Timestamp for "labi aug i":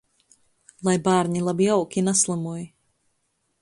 1.51-2.07